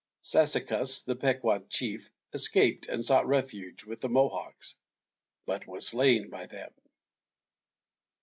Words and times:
Sassacus, 0.23 1.05
the 1.05 1.15
Pequot 1.15 1.67
chief, 1.69 2.09
escaped 2.33 2.87
and 2.89 3.05
sought 3.05 3.27
refuge 3.27 3.83
with 3.83 4.01
the 4.01 4.09
Mohawks, 4.09 4.79
but 5.45 5.67
was 5.67 5.85
slain 5.85 6.29
by 6.31 6.47
them. 6.47 6.73